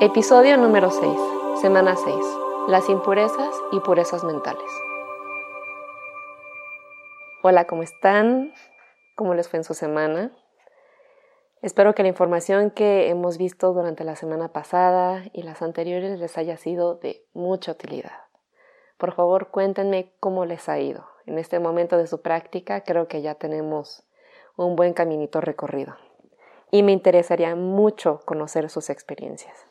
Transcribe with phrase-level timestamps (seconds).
[0.00, 1.12] Episodio número 6,
[1.60, 2.14] semana 6.
[2.68, 4.70] Las impurezas y purezas mentales.
[7.42, 8.54] Hola, ¿cómo están?
[9.16, 10.30] ¿Cómo les fue en su semana?
[11.62, 16.38] Espero que la información que hemos visto durante la semana pasada y las anteriores les
[16.38, 18.20] haya sido de mucha utilidad.
[18.98, 21.08] Por favor, cuéntenme cómo les ha ido.
[21.26, 24.04] En este momento de su práctica creo que ya tenemos
[24.54, 25.96] un buen caminito recorrido
[26.70, 29.68] y me interesaría mucho conocer sus experiencias.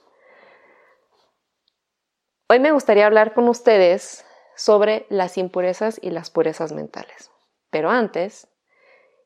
[2.49, 4.23] Hoy me gustaría hablar con ustedes
[4.55, 7.29] sobre las impurezas y las purezas mentales.
[7.69, 8.47] Pero antes,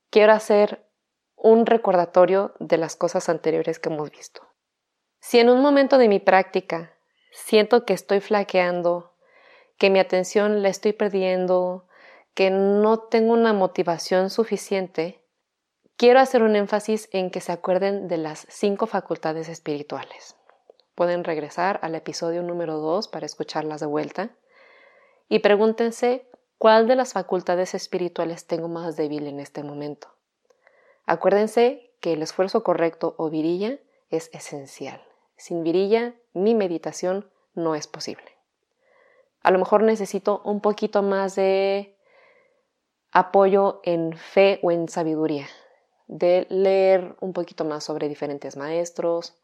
[0.10, 0.88] quiero hacer
[1.36, 4.42] un recordatorio de las cosas anteriores que hemos visto.
[5.20, 6.98] Si en un momento de mi práctica
[7.32, 9.14] siento que estoy flaqueando,
[9.78, 11.88] que mi atención la estoy perdiendo,
[12.34, 15.24] que no tengo una motivación suficiente,
[15.96, 20.38] quiero hacer un énfasis en que se acuerden de las cinco facultades espirituales.
[20.96, 24.30] Pueden regresar al episodio número 2 para escucharlas de vuelta
[25.30, 30.10] y pregúntense cuál de las facultades espirituales tengo más débil en este momento.
[31.06, 35.02] Acuérdense que el esfuerzo correcto o virilla es esencial.
[35.38, 38.26] Sin virilla, mi meditación no es posible.
[39.42, 41.98] A lo mejor necesito un poquito más de
[43.12, 45.48] apoyo en fe o en sabiduría,
[46.08, 49.41] de leer un poquito más sobre diferentes maestros,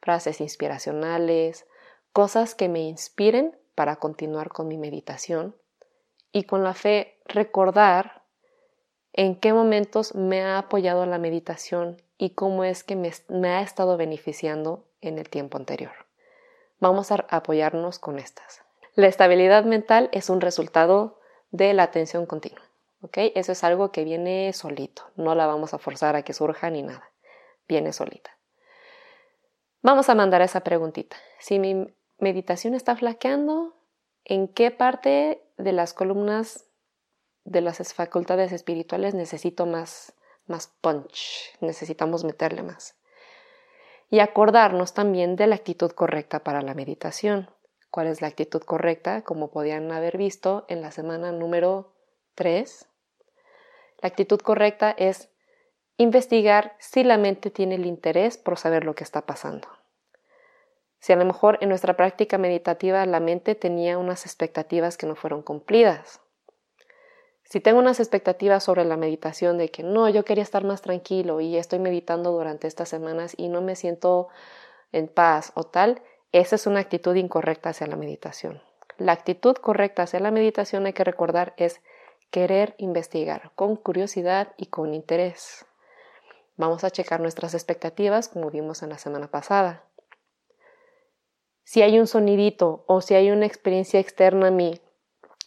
[0.00, 1.66] frases inspiracionales,
[2.12, 5.54] cosas que me inspiren para continuar con mi meditación
[6.32, 8.22] y con la fe recordar
[9.12, 13.96] en qué momentos me ha apoyado la meditación y cómo es que me, ha estado
[13.96, 15.92] beneficiando en el tiempo anterior.
[16.80, 18.62] Vamos a apoyarnos con estas.
[18.94, 22.62] La estabilidad mental es un resultado de la atención continua.
[23.12, 26.82] Eso es algo que viene solito, no la vamos a forzar a que surja ni
[26.82, 27.10] nada,
[27.68, 28.37] viene solita.
[29.80, 31.16] Vamos a mandar esa preguntita.
[31.38, 33.76] Si mi meditación está flaqueando,
[34.24, 36.66] ¿en qué parte de las columnas
[37.44, 40.14] de las facultades espirituales necesito más,
[40.46, 41.56] más punch?
[41.60, 42.96] Necesitamos meterle más.
[44.10, 47.48] Y acordarnos también de la actitud correcta para la meditación.
[47.90, 49.22] ¿Cuál es la actitud correcta?
[49.22, 51.94] Como podían haber visto en la semana número
[52.34, 52.88] 3.
[54.02, 55.27] La actitud correcta es
[55.98, 59.68] investigar si la mente tiene el interés por saber lo que está pasando.
[61.00, 65.16] Si a lo mejor en nuestra práctica meditativa la mente tenía unas expectativas que no
[65.16, 66.20] fueron cumplidas.
[67.42, 71.40] Si tengo unas expectativas sobre la meditación de que no, yo quería estar más tranquilo
[71.40, 74.28] y estoy meditando durante estas semanas y no me siento
[74.92, 78.62] en paz o tal, esa es una actitud incorrecta hacia la meditación.
[78.98, 81.80] La actitud correcta hacia la meditación hay que recordar es
[82.30, 85.67] querer investigar con curiosidad y con interés.
[86.58, 89.84] Vamos a checar nuestras expectativas como vimos en la semana pasada.
[91.62, 94.80] Si hay un sonidito o si hay una experiencia externa a mí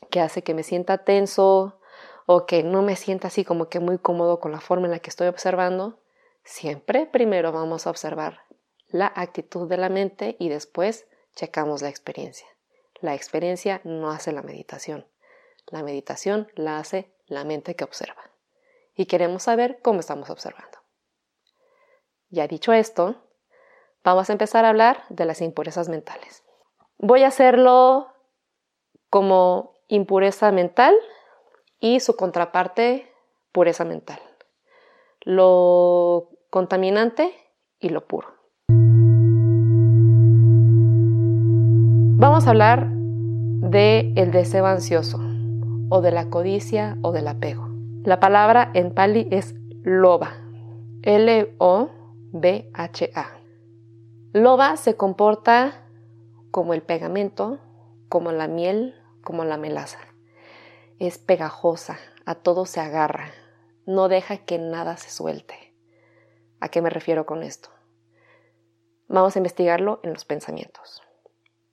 [0.10, 1.82] que hace que me sienta tenso
[2.28, 5.00] o que no me sienta así como que muy cómodo con la forma en la
[5.00, 6.00] que estoy observando,
[6.46, 8.46] siempre primero vamos a observar
[8.88, 12.48] la actitud de la mente y después checamos la experiencia.
[13.02, 15.06] La experiencia no hace la meditación.
[15.68, 18.32] La meditación la hace la mente que observa.
[18.96, 20.81] Y queremos saber cómo estamos observando.
[22.32, 23.16] Ya dicho esto,
[24.06, 26.46] vamos a empezar a hablar de las impurezas mentales.
[26.98, 28.08] Voy a hacerlo
[29.10, 30.96] como impureza mental
[31.82, 33.12] y su contraparte,
[33.52, 34.20] pureza mental.
[35.26, 37.34] Lo contaminante
[37.82, 38.30] y lo puro.
[42.18, 45.20] Vamos a hablar de el deseo ansioso
[45.90, 47.68] o de la codicia o del apego.
[48.06, 49.54] La palabra en pali es
[49.84, 50.32] loba.
[52.34, 53.42] L-O-B-H-A.
[54.34, 55.86] Loba se comporta
[56.52, 57.60] como el pegamento,
[58.08, 60.00] como la miel, como la melaza.
[61.00, 63.32] Es pegajosa, a todo se agarra,
[63.86, 65.76] no deja que nada se suelte.
[66.62, 67.70] ¿A qué me refiero con esto?
[69.08, 71.02] Vamos a investigarlo en los pensamientos.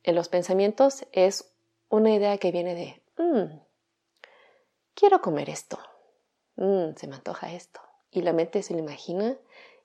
[0.02, 1.54] En los pensamientos es
[1.88, 3.60] una idea que viene de, mm,
[4.94, 5.78] quiero comer esto,
[6.56, 7.80] mm, se me antoja esto.
[8.10, 9.36] Y la mente se lo imagina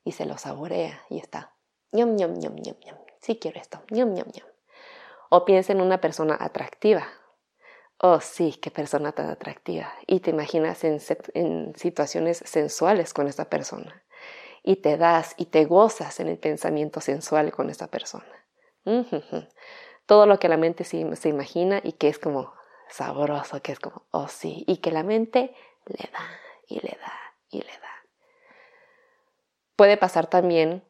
[0.04, 1.56] y se lo saborea y está,
[1.92, 4.48] ñam, ñam, ñam, ñam, ñam, sí quiero esto, ñam, ñam, ñam.
[5.30, 7.08] O piensa en una persona atractiva.
[7.98, 9.92] Oh, sí, qué persona tan atractiva.
[10.06, 11.00] Y te imaginas en,
[11.34, 14.04] en situaciones sensuales con esta persona.
[14.62, 18.46] Y te das y te gozas en el pensamiento sensual con esta persona.
[20.06, 22.54] Todo lo que la mente se, se imagina y que es como
[22.90, 26.30] sabroso, que es como, oh sí, y que la mente le da
[26.68, 27.14] y le da
[27.50, 27.93] y le da.
[29.76, 30.84] Puede pasar también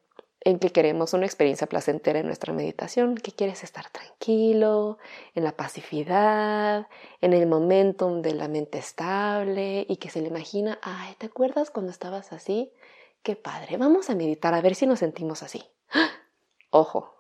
[0.46, 4.98] en que queremos una experiencia placentera en nuestra meditación, que quieres estar tranquilo,
[5.36, 6.88] en la pacificidad,
[7.22, 11.72] en el momentum de la mente estable y que se le imagina, ay, ¿te acuerdas
[11.72, 12.74] cuando estabas así?
[13.22, 15.64] Qué padre, vamos a meditar a ver si nos sentimos así.
[16.72, 17.16] Ojo,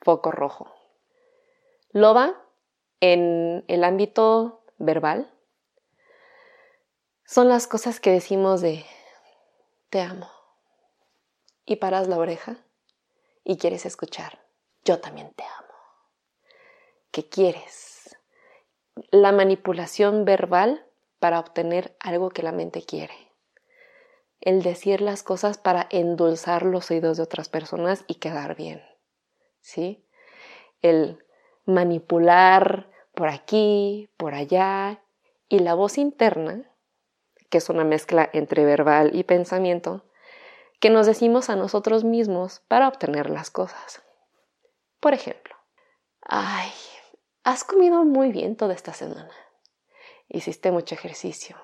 [0.00, 0.72] foco rojo.
[1.90, 2.40] Loba,
[3.00, 5.32] en el ámbito verbal,
[7.24, 8.84] son las cosas que decimos de
[9.90, 10.31] te amo
[11.64, 12.56] y paras la oreja
[13.44, 14.44] y quieres escuchar,
[14.84, 15.74] yo también te amo.
[17.10, 18.16] ¿Qué quieres?
[19.10, 20.86] La manipulación verbal
[21.18, 23.14] para obtener algo que la mente quiere.
[24.40, 28.82] El decir las cosas para endulzar los oídos de otras personas y quedar bien.
[29.60, 30.04] ¿Sí?
[30.80, 31.24] El
[31.64, 35.02] manipular por aquí, por allá
[35.48, 36.68] y la voz interna,
[37.50, 40.04] que es una mezcla entre verbal y pensamiento,
[40.82, 44.02] que nos decimos a nosotros mismos para obtener las cosas.
[44.98, 45.54] Por ejemplo,
[46.22, 46.72] ay,
[47.44, 49.30] has comido muy bien toda esta semana.
[50.28, 51.56] Hiciste mucho ejercicio.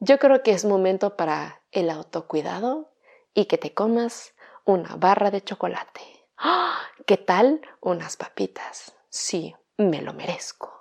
[0.00, 2.92] Yo creo que es momento para el autocuidado
[3.32, 4.34] y que te comas
[4.66, 6.02] una barra de chocolate.
[6.36, 6.82] ¡Ah!
[7.06, 8.94] ¿Qué tal unas papitas?
[9.08, 10.78] Sí, me lo merezco.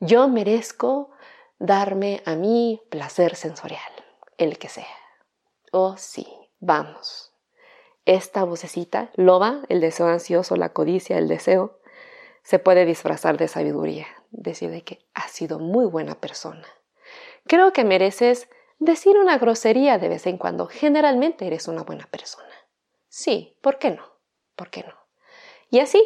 [0.00, 1.10] Yo merezco
[1.58, 3.92] darme a mí placer sensorial,
[4.38, 4.86] el que sea.
[5.70, 6.43] Oh, sí.
[6.66, 7.30] Vamos.
[8.06, 11.78] Esta vocecita, loba, el deseo ansioso, la codicia, el deseo,
[12.42, 16.66] se puede disfrazar de sabiduría, decir de que has sido muy buena persona.
[17.46, 20.66] Creo que mereces decir una grosería de vez en cuando.
[20.66, 22.48] Generalmente eres una buena persona.
[23.08, 24.02] Sí, ¿por qué no?
[24.56, 24.94] ¿Por qué no?
[25.68, 26.02] Y así,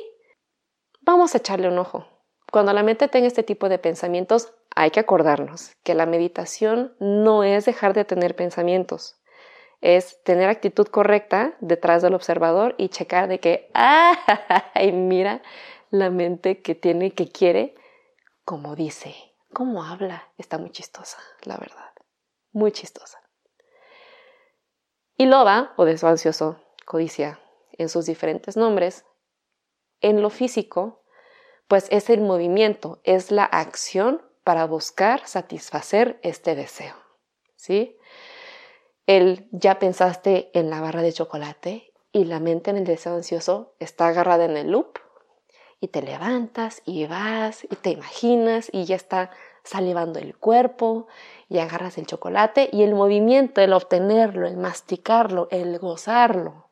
[1.02, 2.04] vamos a echarle un ojo.
[2.50, 7.44] Cuando la mente tenga este tipo de pensamientos, hay que acordarnos que la meditación no
[7.44, 9.17] es dejar de tener pensamientos
[9.80, 14.92] es tener actitud correcta detrás del observador y checar de que, ¡ay!
[14.92, 15.42] Mira
[15.90, 17.74] la mente que tiene, que quiere,
[18.44, 19.14] como dice,
[19.52, 20.28] cómo habla.
[20.36, 21.90] Está muy chistosa, la verdad.
[22.52, 23.20] Muy chistosa.
[25.16, 27.40] Y loba, o deseo ansioso, codicia,
[27.72, 29.04] en sus diferentes nombres,
[30.00, 31.02] en lo físico,
[31.66, 36.94] pues es el movimiento, es la acción para buscar satisfacer este deseo.
[37.56, 37.97] ¿Sí?
[39.08, 43.72] El ya pensaste en la barra de chocolate y la mente en el deseo ansioso
[43.78, 44.98] está agarrada en el loop
[45.80, 49.30] y te levantas y vas y te imaginas y ya está
[49.64, 51.06] salivando el cuerpo
[51.48, 56.68] y agarras el chocolate y el movimiento, el obtenerlo, el masticarlo, el gozarlo,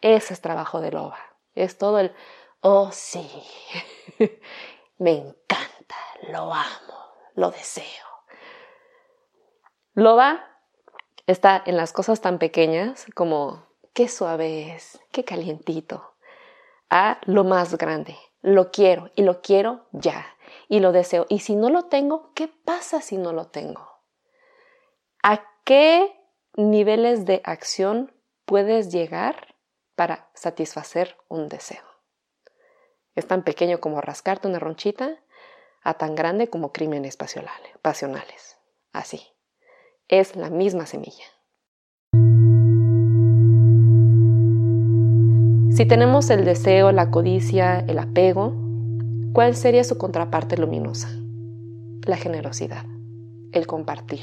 [0.00, 1.18] ese es trabajo de loba.
[1.56, 2.14] Es todo el,
[2.60, 3.28] oh sí,
[4.98, 5.96] me encanta,
[6.28, 7.84] lo amo, lo deseo.
[9.94, 10.53] Loba
[11.26, 16.14] está en las cosas tan pequeñas como qué suave es, qué calientito,
[16.90, 18.16] a lo más grande.
[18.42, 20.26] Lo quiero y lo quiero ya
[20.68, 21.26] y lo deseo.
[21.28, 23.88] Y si no lo tengo, ¿qué pasa si no lo tengo?
[25.22, 26.14] ¿A qué
[26.56, 28.12] niveles de acción
[28.44, 29.54] puedes llegar
[29.94, 31.84] para satisfacer un deseo?
[33.14, 35.18] Es tan pequeño como rascarte una ronchita,
[35.82, 38.58] a tan grande como crímenes pasionales.
[38.92, 39.33] Así
[40.08, 41.24] es la misma semilla.
[45.74, 48.54] Si tenemos el deseo, la codicia, el apego,
[49.32, 51.08] ¿cuál sería su contraparte luminosa?
[52.06, 52.84] La generosidad,
[53.52, 54.20] el compartir.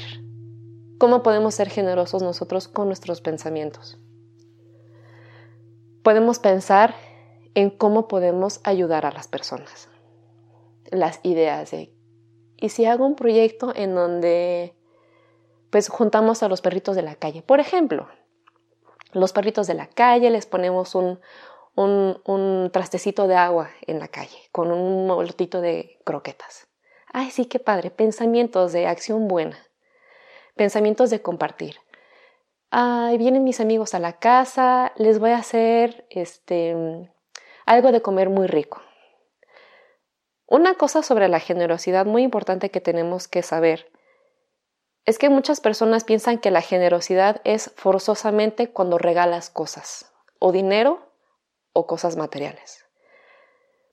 [0.98, 3.98] ¿Cómo podemos ser generosos nosotros con nuestros pensamientos?
[6.02, 6.94] Podemos pensar
[7.54, 9.88] en cómo podemos ayudar a las personas.
[10.90, 11.92] Las ideas de,
[12.56, 14.74] ¿y si hago un proyecto en donde
[15.72, 17.40] pues juntamos a los perritos de la calle.
[17.40, 18.06] Por ejemplo,
[19.14, 21.18] los perritos de la calle les ponemos un,
[21.74, 26.68] un, trastecito de agua en la calle con un molotito de croquetas.
[27.10, 27.90] Ay, sí, qué padre.
[27.90, 29.56] Pensamientos de acción buena.
[30.56, 31.76] Pensamientos de compartir.
[32.70, 36.76] Ay, vienen mis amigos a la casa, les voy a hacer este
[37.64, 38.82] algo de comer muy rico.
[40.46, 43.91] Una cosa sobre la generosidad muy importante que tenemos que saber
[45.04, 51.10] es que muchas personas piensan que la generosidad es forzosamente cuando regalas cosas, o dinero
[51.72, 52.84] o cosas materiales.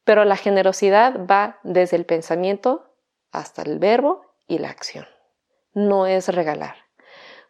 [0.03, 2.93] Pero la generosidad va desde el pensamiento
[3.31, 5.07] hasta el verbo y la acción.
[5.73, 6.75] No es regalar.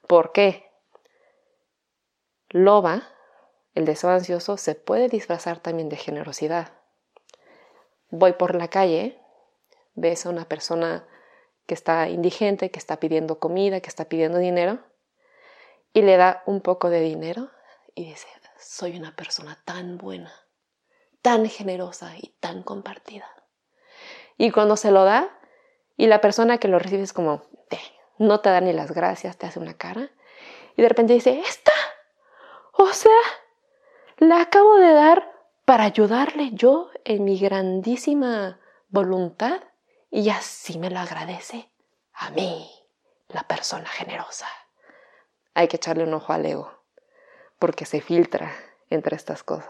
[0.07, 0.69] ¿Por qué?
[2.49, 3.03] Loba,
[3.75, 6.73] el deseo ansioso, se puede disfrazar también de generosidad.
[8.09, 9.21] Voy por la calle,
[9.93, 11.07] ves a una persona
[11.69, 14.79] que está indigente, que está pidiendo comida, que está pidiendo dinero,
[15.93, 17.51] y le da un poco de dinero
[17.93, 20.33] y dice, soy una persona tan buena,
[21.21, 23.27] tan generosa y tan compartida.
[24.35, 25.29] Y cuando se lo da,
[25.95, 27.43] y la persona que lo recibe es como,
[28.17, 30.09] no te da ni las gracias, te hace una cara,
[30.75, 31.71] y de repente dice, esta,
[32.73, 33.11] o sea,
[34.17, 35.31] la acabo de dar
[35.65, 39.61] para ayudarle yo en mi grandísima voluntad,
[40.11, 41.69] y así me lo agradece
[42.13, 42.69] a mí,
[43.27, 44.47] la persona generosa.
[45.53, 46.71] Hay que echarle un ojo al ego,
[47.59, 48.51] porque se filtra
[48.89, 49.69] entre estas cosas.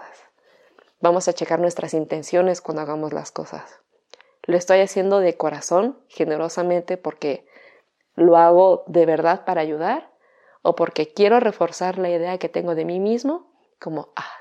[1.01, 3.79] Vamos a checar nuestras intenciones cuando hagamos las cosas.
[4.43, 7.47] Lo estoy haciendo de corazón, generosamente, porque
[8.15, 10.11] lo hago de verdad para ayudar
[10.61, 14.33] o porque quiero reforzar la idea que tengo de mí mismo como, ah,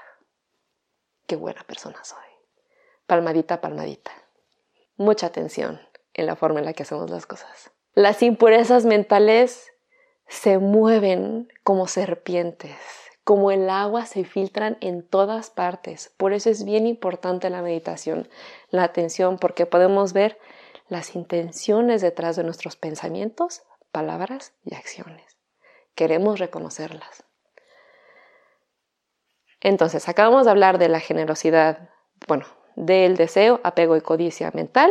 [1.27, 2.19] qué buena persona soy.
[3.07, 4.11] Palmadita, palmadita.
[4.97, 5.88] Mucha atención
[6.19, 7.71] en la forma en la que hacemos las cosas.
[7.95, 9.73] Las impurezas mentales
[10.27, 12.77] se mueven como serpientes,
[13.25, 16.13] como el agua se filtran en todas partes.
[16.17, 18.29] Por eso es bien importante la meditación,
[18.71, 20.39] la atención, porque podemos ver
[20.89, 25.39] las intenciones detrás de nuestros pensamientos, palabras y acciones.
[25.95, 27.25] Queremos reconocerlas.
[29.61, 31.91] Entonces, acabamos de hablar de la generosidad,
[32.27, 32.47] bueno,
[32.77, 34.91] del deseo, apego y codicia mental,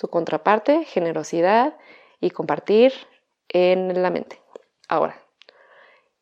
[0.00, 1.76] su contraparte, generosidad
[2.20, 2.94] y compartir
[3.50, 4.40] en la mente.
[4.88, 5.20] Ahora,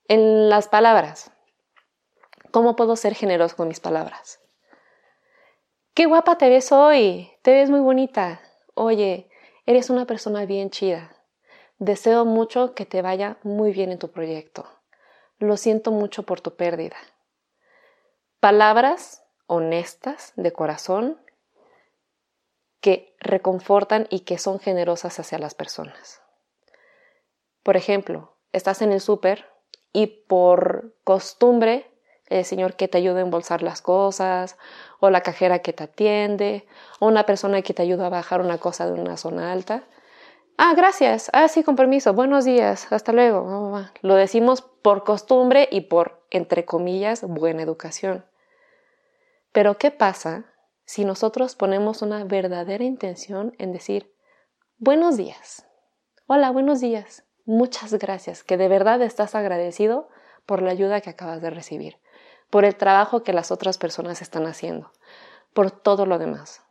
[0.08, 1.30] en las palabras,
[2.50, 4.40] ¿cómo puedo ser generoso con mis palabras?
[5.94, 8.40] Qué guapa te ves hoy, te ves muy bonita.
[8.74, 9.30] Oye,
[9.64, 11.14] eres una persona bien chida.
[11.78, 14.66] Deseo mucho que te vaya muy bien en tu proyecto.
[15.38, 16.96] Lo siento mucho por tu pérdida.
[18.40, 21.20] Palabras honestas, de corazón,
[22.80, 26.22] que reconfortan y que son generosas hacia las personas.
[27.62, 29.46] Por ejemplo, estás en el súper
[29.92, 31.90] y por costumbre
[32.28, 34.56] el señor que te ayuda a embolsar las cosas,
[35.00, 36.66] o la cajera que te atiende,
[37.00, 39.84] o una persona que te ayuda a bajar una cosa de una zona alta.
[40.58, 41.30] Ah, gracias.
[41.32, 42.12] Ah, sí, con permiso.
[42.12, 42.92] Buenos días.
[42.92, 43.80] Hasta luego.
[44.02, 48.24] Lo decimos por costumbre y por, entre comillas, buena educación.
[49.52, 50.44] Pero ¿qué pasa
[50.88, 54.12] si nosotros ponemos una verdadera intención en decir,
[54.78, 55.66] buenos días?
[56.26, 60.10] Hola, buenos días muchas gracias, que de verdad estás agradecido
[60.44, 61.98] por la ayuda que acabas de recibir,
[62.50, 64.92] por el trabajo que las otras personas están haciendo,
[65.54, 66.62] por todo lo demás.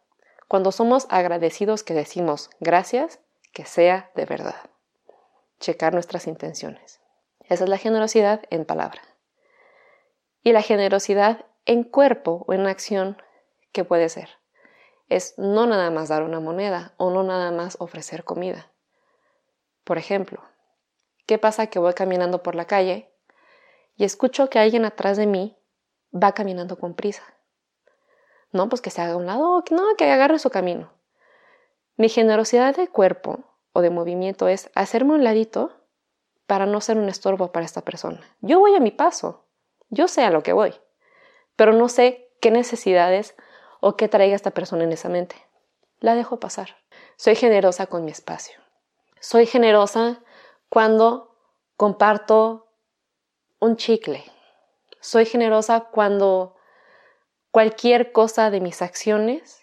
[0.47, 3.19] Cuando somos agradecidos que decimos gracias,
[3.53, 4.69] que sea de verdad.
[5.59, 7.01] Checar nuestras intenciones.
[7.49, 9.01] Esa es la generosidad en palabra.
[10.43, 13.17] Y la generosidad en cuerpo o en acción,
[13.71, 14.29] ¿qué puede ser?
[15.09, 18.71] Es no nada más dar una moneda o no nada más ofrecer comida.
[19.83, 20.41] Por ejemplo,
[21.27, 21.67] ¿Qué pasa?
[21.67, 23.13] Que voy caminando por la calle
[23.97, 25.57] y escucho que alguien atrás de mí
[26.11, 27.21] va caminando con prisa.
[28.53, 30.93] No, pues que se haga a un lado, no, que agarre su camino.
[31.97, 33.43] Mi generosidad de cuerpo
[33.73, 35.81] o de movimiento es hacerme un ladito
[36.45, 38.21] para no ser un estorbo para esta persona.
[38.39, 39.47] Yo voy a mi paso,
[39.89, 40.75] yo sé a lo que voy,
[41.57, 43.35] pero no sé qué necesidades
[43.87, 45.37] o qué traiga esta persona en esa mente.
[45.99, 46.75] La dejo pasar.
[47.15, 48.59] Soy generosa con mi espacio.
[49.21, 50.21] Soy generosa
[50.67, 51.37] cuando
[51.77, 52.67] comparto
[53.59, 54.25] un chicle.
[54.99, 56.57] Soy generosa cuando
[57.51, 59.61] cualquier cosa de mis acciones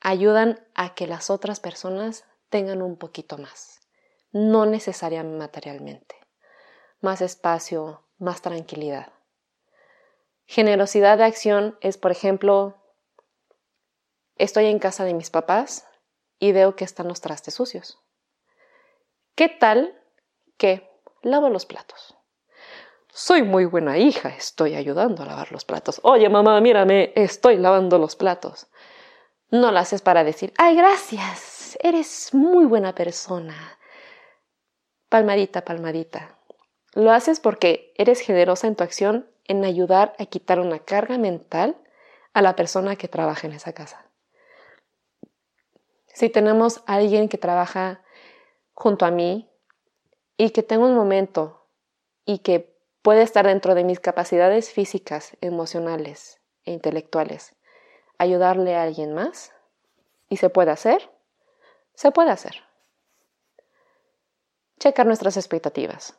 [0.00, 3.80] ayudan a que las otras personas tengan un poquito más,
[4.32, 6.14] no necesariamente materialmente,
[7.02, 9.12] más espacio, más tranquilidad.
[10.46, 12.78] Generosidad de acción es, por ejemplo,
[14.38, 15.86] estoy en casa de mis papás
[16.38, 17.98] y veo que están los trastes sucios.
[19.34, 19.94] ¿Qué tal
[20.56, 20.88] que
[21.22, 22.16] lavo los platos.
[23.10, 26.00] Soy muy buena hija, estoy ayudando a lavar los platos.
[26.04, 28.68] Oye, mamá, mírame, estoy lavando los platos.
[29.50, 33.78] No lo haces para decir, ay, gracias, eres muy buena persona.
[35.08, 36.38] Palmadita, palmadita.
[36.92, 41.76] Lo haces porque eres generosa en tu acción en ayudar a quitar una carga mental
[42.34, 44.07] a la persona que trabaja en esa casa.
[46.18, 48.02] Si tenemos a alguien que trabaja
[48.74, 49.48] junto a mí,
[50.36, 51.64] y que tengo un momento
[52.24, 57.54] y que puede estar dentro de mis capacidades físicas, emocionales e intelectuales,
[58.18, 59.52] ayudarle a alguien más,
[60.28, 61.08] y se puede hacer,
[61.94, 62.64] se puede hacer.
[64.80, 66.18] Checar nuestras expectativas.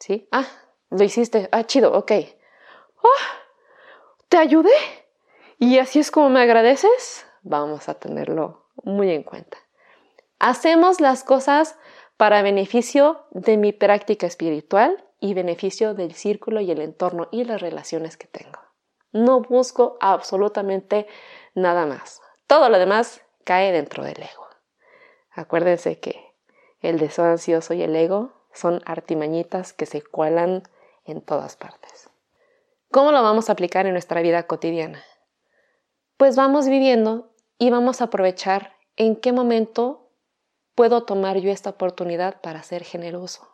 [0.00, 0.28] ¿Sí?
[0.32, 0.48] Ah,
[0.90, 1.48] lo hiciste.
[1.52, 2.10] Ah, chido, ok.
[3.04, 3.08] Oh,
[4.28, 4.74] ¿Te ayudé?
[5.60, 7.24] ¿Y así es como me agradeces?
[7.42, 9.58] Vamos a tenerlo muy en cuenta.
[10.38, 11.76] Hacemos las cosas
[12.16, 17.60] para beneficio de mi práctica espiritual y beneficio del círculo y el entorno y las
[17.60, 18.58] relaciones que tengo.
[19.12, 21.06] No busco absolutamente
[21.54, 22.20] nada más.
[22.46, 24.46] Todo lo demás cae dentro del ego.
[25.30, 26.34] Acuérdense que
[26.80, 30.62] el deseo ansioso y el ego son artimañitas que se cuelan
[31.04, 32.10] en todas partes.
[32.90, 35.02] ¿Cómo lo vamos a aplicar en nuestra vida cotidiana?
[36.16, 40.12] Pues vamos viviendo y vamos a aprovechar en qué momento
[40.74, 43.48] puedo tomar yo esta oportunidad para ser generoso,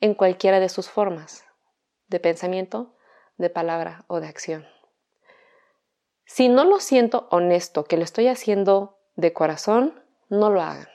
[0.00, 1.44] en cualquiera de sus formas,
[2.08, 2.96] de pensamiento,
[3.36, 4.66] de palabra o de acción.
[6.24, 10.88] Si no lo siento honesto, que lo estoy haciendo de corazón, no lo hagan,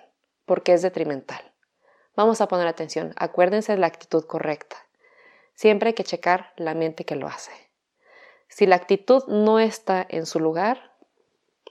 [0.45, 1.53] porque es detrimental.
[2.15, 4.77] Vamos a poner atención, acuérdense de la actitud correcta.
[5.55, 7.51] Siempre hay que checar la mente que lo hace.
[8.47, 10.92] Si la actitud no está en su lugar,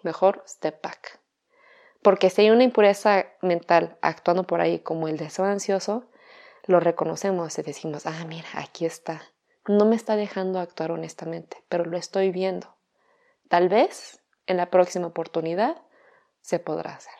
[0.04, 1.20] mejor step back.
[2.02, 6.04] Porque si hay una impureza mental actuando por ahí como el deseo ansioso,
[6.66, 9.22] lo reconocemos y decimos, ah, mira, aquí está.
[9.66, 12.74] No me está dejando actuar honestamente, pero lo estoy viendo.
[13.48, 15.80] Tal vez en la próxima oportunidad
[16.40, 17.14] se podrá hacer.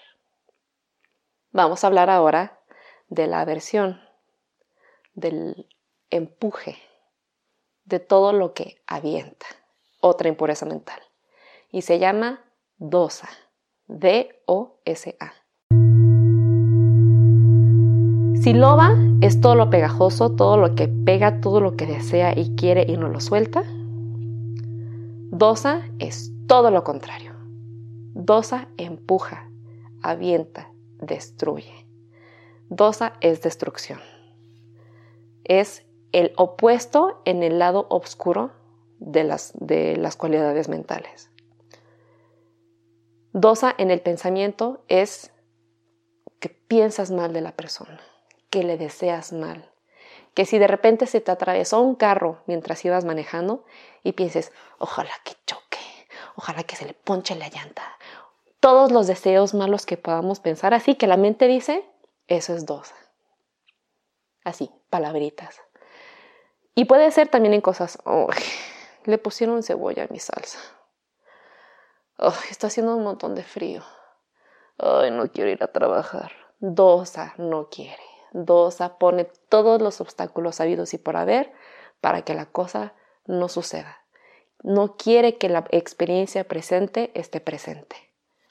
[1.53, 2.59] Vamos a hablar ahora
[3.09, 4.01] de la aversión,
[5.15, 5.69] del
[6.11, 6.79] empuje,
[7.85, 9.47] de todo lo que avienta,
[10.01, 11.01] otra impureza mental.
[11.71, 12.45] Y se llama
[12.83, 13.29] dosa,
[13.87, 15.33] D-O-S-A.
[18.53, 22.85] loba es todo lo pegajoso, todo lo que pega, todo lo que desea y quiere
[22.89, 23.63] y no lo suelta.
[25.31, 27.33] Dosa es todo lo contrario.
[28.15, 29.49] Dosa empuja,
[30.03, 31.87] avienta, destruye.
[32.69, 34.01] Dosa es destrucción.
[35.45, 38.51] Es el opuesto en el lado oscuro
[38.99, 41.32] de las, de las cualidades mentales.
[43.33, 45.33] Dosa en el pensamiento es
[46.39, 48.01] que piensas mal de la persona,
[48.51, 49.73] que le deseas mal,
[50.35, 53.65] que si de repente se te atravesó un carro mientras ibas manejando
[54.03, 55.79] y pienses, ojalá que choque,
[56.37, 57.83] ojalá que se le ponche la llanta.
[58.61, 61.85] Todos los deseos malos que podamos pensar, así que la mente dice,
[62.27, 62.95] eso es dosa.
[64.45, 65.59] Así, palabritas.
[66.75, 67.99] Y puede ser también en cosas,
[69.05, 70.59] le pusieron cebolla a mi salsa.
[72.51, 73.83] Está haciendo un montón de frío.
[74.79, 76.33] Ay, no quiero ir a trabajar.
[76.59, 78.03] Dosa no quiere.
[78.33, 81.53] Dosa pone todos los obstáculos habidos y por haber
[82.01, 82.95] para que la cosa
[83.27, 83.99] no suceda.
[84.63, 87.97] No quiere que la experiencia presente esté presente.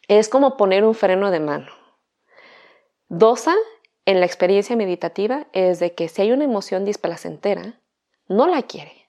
[0.07, 1.71] Es como poner un freno de mano.
[3.07, 3.55] Dosa
[4.05, 7.79] en la experiencia meditativa es de que si hay una emoción displacentera,
[8.27, 9.00] no la quiere.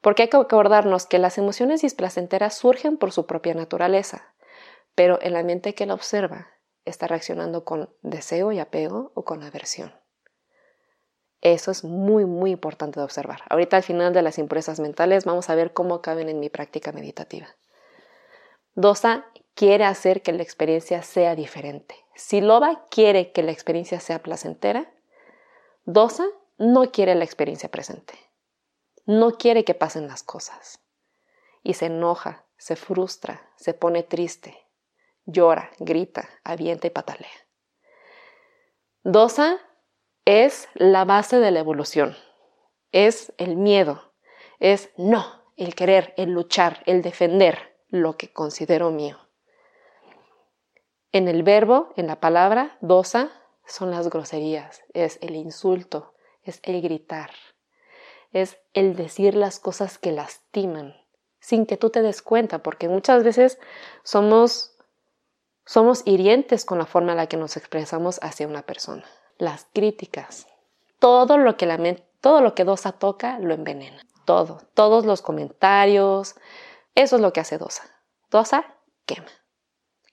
[0.00, 4.34] Porque hay que acordarnos que las emociones displacenteras surgen por su propia naturaleza,
[4.94, 6.48] pero en la mente que la observa
[6.84, 9.92] está reaccionando con deseo y apego o con aversión.
[11.40, 13.42] Eso es muy, muy importante de observar.
[13.48, 16.90] Ahorita al final de las impurezas mentales vamos a ver cómo caben en mi práctica
[16.90, 17.46] meditativa.
[18.74, 21.94] Dosa quiere hacer que la experiencia sea diferente.
[22.14, 24.92] Si Loba quiere que la experiencia sea placentera,
[25.84, 26.26] Dosa
[26.58, 28.14] no quiere la experiencia presente.
[29.08, 30.82] No quiere que pasen las cosas.
[31.62, 34.68] Y se enoja, se frustra, se pone triste,
[35.24, 37.30] llora, grita, avienta y patalea.
[39.04, 39.60] Dosa
[40.26, 42.18] es la base de la evolución,
[42.92, 44.12] es el miedo,
[44.58, 45.24] es no,
[45.56, 49.16] el querer, el luchar, el defender lo que considero mío.
[51.12, 53.32] En el verbo, en la palabra, dosa,
[53.66, 57.30] son las groserías, es el insulto, es el gritar,
[58.32, 60.94] es el decir las cosas que lastiman,
[61.40, 63.58] sin que tú te des cuenta, porque muchas veces
[64.02, 64.74] somos
[65.68, 69.04] somos hirientes con la forma en la que nos expresamos hacia una persona.
[69.36, 70.46] Las críticas.
[70.98, 74.02] Todo lo que todo lo que Dosa toca lo envenena.
[74.24, 76.36] Todo, todos los comentarios.
[76.94, 77.82] Eso es lo que hace Dosa.
[78.30, 78.64] Dosa
[79.04, 79.28] quema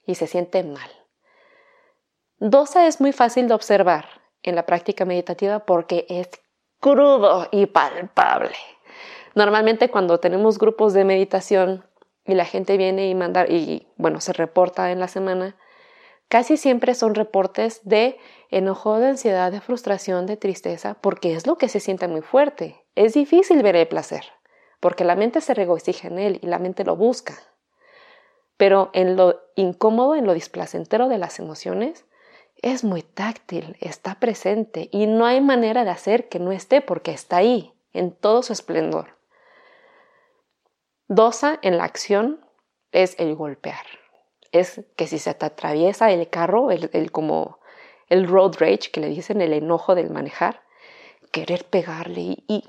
[0.04, 0.90] y se siente mal.
[2.38, 4.06] Dosa es muy fácil de observar
[4.42, 6.28] en la práctica meditativa porque es
[6.86, 8.54] crudo y palpable.
[9.34, 11.84] Normalmente cuando tenemos grupos de meditación
[12.24, 15.56] y la gente viene y manda y bueno, se reporta en la semana,
[16.28, 18.18] casi siempre son reportes de
[18.50, 22.84] enojo, de ansiedad, de frustración, de tristeza, porque es lo que se siente muy fuerte.
[22.94, 24.24] Es difícil ver el placer,
[24.78, 27.34] porque la mente se regocija en él y la mente lo busca.
[28.56, 32.06] Pero en lo incómodo, en lo displacentero de las emociones,
[32.62, 37.12] es muy táctil, está presente y no hay manera de hacer que no esté porque
[37.12, 39.16] está ahí, en todo su esplendor.
[41.08, 42.44] Dosa en la acción
[42.92, 43.84] es el golpear.
[44.52, 47.60] Es que si se atraviesa el carro, el, como
[48.08, 50.62] el road rage que le dicen, el enojo del manejar,
[51.32, 52.64] querer pegarle y,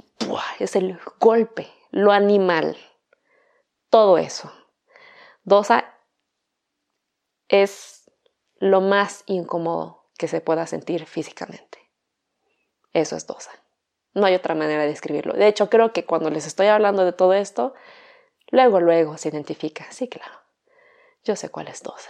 [0.59, 2.77] es el golpe, lo animal.
[3.89, 4.51] todo eso.
[5.43, 5.97] Dosa
[7.47, 7.96] es
[8.59, 11.79] lo más incómodo que se pueda sentir físicamente.
[12.93, 13.51] Eso es dosa.
[14.13, 15.33] No hay otra manera de describirlo.
[15.33, 17.75] De hecho, creo que cuando les estoy hablando de todo esto,
[18.49, 19.85] luego, luego se identifica.
[19.91, 20.33] Sí, claro.
[21.23, 22.09] Yo sé cuál es dosa.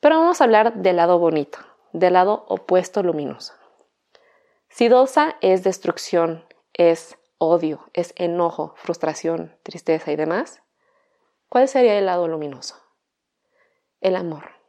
[0.00, 1.58] Pero vamos a hablar del lado bonito,
[1.92, 3.52] del lado opuesto luminoso.
[4.70, 10.62] Si dosa es destrucción, es odio, es enojo, frustración, tristeza y demás,
[11.48, 12.76] ¿cuál sería el lado luminoso?
[14.00, 14.59] El amor,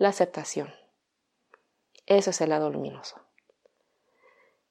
[0.00, 0.72] la aceptación.
[2.06, 3.20] Eso es el lado luminoso.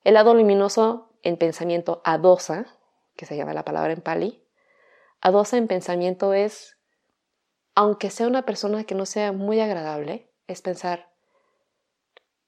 [0.04, 2.66] El lado luminoso en pensamiento adosa,
[3.16, 4.44] que se llama la palabra en pali,
[5.22, 6.80] adosa en pensamiento es,
[7.76, 11.14] aunque sea una persona que no sea muy agradable, es pensar,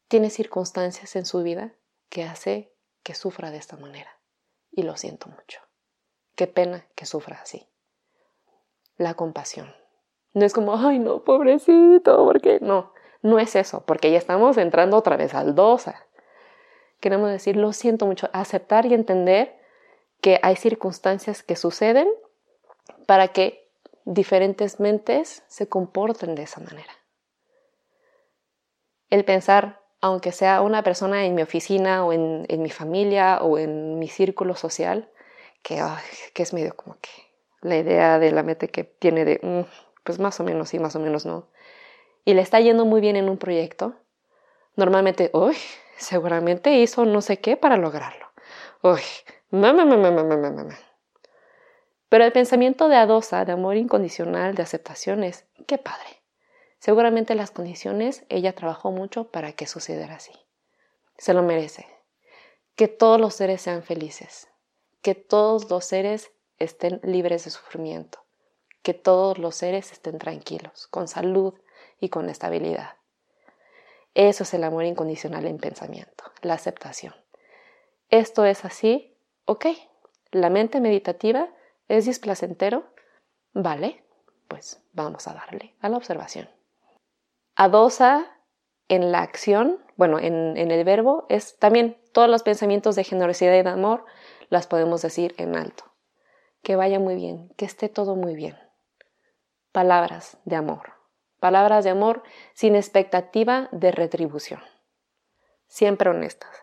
[0.08, 1.76] tiene circunstancias en su vida
[2.10, 4.20] que hace que sufra de esta manera.
[4.72, 5.62] Y lo siento mucho.
[6.34, 7.70] Qué pena que sufra así.
[8.98, 9.81] La compasión.
[10.34, 14.98] No es como, ay, no, pobrecito, porque no, no es eso, porque ya estamos entrando
[14.98, 16.06] otra vez al dosa.
[17.00, 19.60] Queremos decir, lo siento mucho, aceptar y entender
[20.22, 22.08] que hay circunstancias que suceden
[23.08, 23.70] para que
[24.06, 26.94] diferentes mentes se comporten de esa manera.
[29.10, 34.00] El pensar, aunque sea una persona en mi oficina o en, mi familia o en
[34.00, 35.10] mi círculo social,
[35.64, 35.84] que,
[36.34, 37.10] que, es medio como que
[37.62, 40.96] la idea de la mente que tiene de, mm, pues más o menos sí, más
[40.96, 41.48] o menos no,
[42.26, 43.96] y le está yendo muy bien en un proyecto,
[44.76, 45.56] normalmente, uy,
[45.98, 48.28] seguramente hizo no sé qué para lograrlo.
[48.84, 49.02] Uy,
[49.52, 50.80] mamá, mamá, mamá, mamá.
[52.10, 56.22] Pero el pensamiento de Adosa, de amor incondicional, de aceptación es, qué padre.
[56.78, 60.34] Seguramente las condiciones ella trabajó mucho para que sucediera así.
[61.18, 61.86] Se lo merece.
[62.76, 64.50] Que todos los seres sean felices.
[65.02, 68.20] Que todos los seres estén libres de sufrimiento.
[68.82, 71.54] Que todos los seres estén tranquilos, con salud
[72.00, 72.96] y con estabilidad.
[74.14, 77.14] Eso es el amor incondicional en pensamiento, la aceptación.
[78.10, 79.16] Esto es así,
[79.46, 79.68] ok.
[80.32, 81.50] La mente meditativa
[81.88, 82.84] es displacentero,
[83.54, 84.04] vale,
[84.48, 86.50] pues vamos a darle a la observación.
[87.56, 88.38] Adosa
[88.90, 93.54] en la acción, bueno, en, en el verbo, es también todos los pensamientos de generosidad
[93.54, 94.06] y de amor,
[94.50, 95.86] las podemos decir en alto.
[96.64, 98.58] Que vaya muy bien, que esté todo muy bien.
[99.72, 101.02] Palabras de amor
[101.42, 102.22] palabras de amor
[102.54, 104.62] sin expectativa de retribución,
[105.68, 106.56] siempre honestas.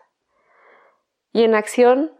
[1.33, 2.13] Y en acción,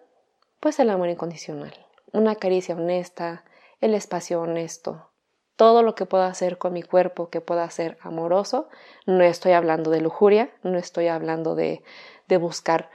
[0.60, 1.74] pues el amor incondicional,
[2.12, 3.46] una caricia honesta,
[3.80, 5.10] el espacio honesto,
[5.56, 8.68] todo lo que pueda hacer con mi cuerpo que pueda ser amoroso.
[9.06, 11.82] No estoy hablando de lujuria, no estoy hablando de,
[12.28, 12.90] de buscar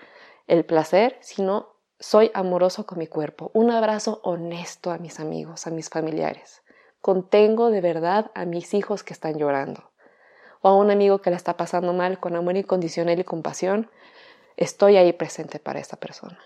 [0.47, 3.51] el placer, sino soy amoroso con mi cuerpo.
[3.55, 6.64] Un abrazo honesto a mis amigos, a mis familiares
[7.05, 9.91] contengo de verdad a mis hijos que están llorando.
[10.63, 13.91] O a un amigo que le está pasando mal con amor incondicional y compasión,
[14.57, 16.39] estoy ahí presente para esa persona.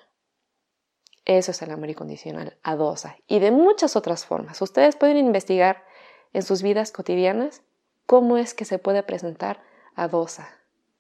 [1.25, 3.19] Eso es el amor incondicional, adosa.
[3.29, 4.61] Y de muchas otras formas.
[4.61, 5.85] Ustedes pueden investigar
[6.33, 7.63] en sus vidas cotidianas
[8.05, 9.63] cómo es que se puede presentar
[9.95, 10.49] adosa,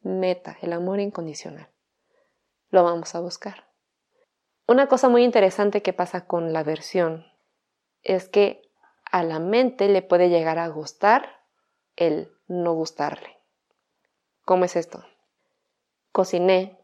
[0.02, 1.68] meta, el amor incondicional.
[2.70, 3.66] Lo vamos a buscar.
[4.68, 7.26] Una cosa muy interesante que pasa con la versión
[8.04, 8.67] es que
[9.10, 11.44] a la mente le puede llegar a gustar
[11.96, 13.38] el no gustarle.
[14.44, 15.04] ¿Cómo es esto?
[16.12, 16.78] Cociné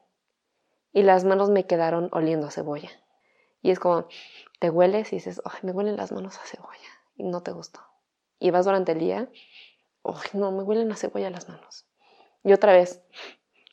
[0.93, 2.91] y las manos me quedaron oliendo a cebolla.
[3.63, 4.07] Y es como,
[4.59, 7.81] te hueles y dices, ay, me huelen las manos a cebolla y no te gustó.
[8.39, 9.31] Y vas durante el día,
[10.05, 11.87] ay, no, me huelen a cebolla las manos.
[12.43, 13.03] Y otra vez,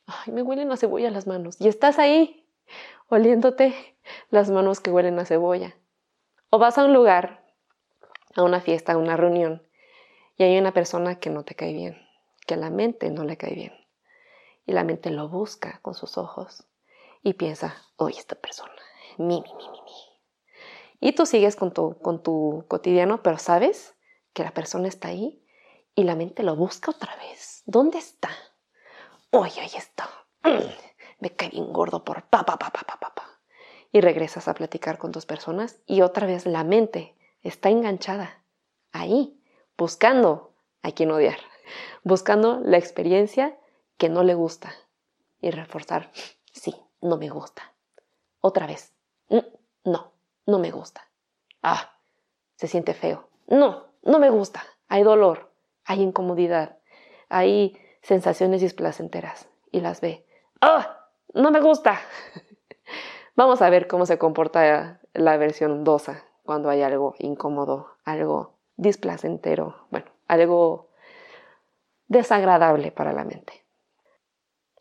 [0.05, 1.59] ay, me huelen a cebolla las manos.
[1.59, 2.47] Y estás ahí,
[3.09, 3.97] oliéndote
[4.29, 5.75] las manos que huelen a cebolla.
[6.49, 7.40] O vas a un lugar
[8.35, 9.67] a una fiesta, a una reunión,
[10.37, 12.01] y hay una persona que no te cae bien,
[12.47, 13.73] que a la mente no le cae bien.
[14.65, 16.65] Y la mente lo busca con sus ojos
[17.23, 18.73] y piensa, oye, esta persona,
[19.17, 20.11] mi, mi, mi, mi.
[20.99, 23.95] Y tú sigues con tu, con tu cotidiano, pero sabes
[24.33, 25.43] que la persona está ahí
[25.95, 27.63] y la mente lo busca otra vez.
[27.65, 28.29] ¿Dónde está?
[29.31, 30.09] Oye, ahí está.
[31.19, 33.39] Me cae bien gordo por pa, pa, pa, pa, pa, pa.
[33.91, 38.43] Y regresas a platicar con tus personas y otra vez la mente está enganchada
[38.91, 39.39] ahí,
[39.77, 41.37] buscando a quien odiar,
[42.03, 43.57] buscando la experiencia
[43.97, 44.73] que no le gusta
[45.41, 46.11] y reforzar,
[46.51, 47.73] sí, no me gusta.
[48.41, 48.93] Otra vez,
[49.29, 49.39] mm,
[49.85, 50.11] no,
[50.45, 51.07] no me gusta.
[51.61, 51.93] Ah,
[52.55, 53.29] se siente feo.
[53.47, 54.63] No, no me gusta.
[54.87, 55.51] Hay dolor,
[55.85, 56.77] hay incomodidad,
[57.29, 60.25] hay sensaciones displacenteras y las ve.
[60.59, 62.01] Ah, no me gusta.
[63.35, 69.87] Vamos a ver cómo se comporta la versión dosa cuando hay algo incómodo, algo displacentero,
[69.89, 70.89] bueno, algo
[72.07, 73.65] desagradable para la mente.